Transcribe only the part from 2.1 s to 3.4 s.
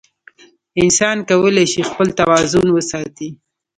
توازن وساتي.